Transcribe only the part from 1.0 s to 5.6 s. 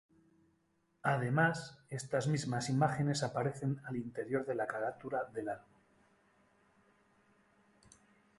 Además estas mismas imágenes aparecen al interior de la carátula del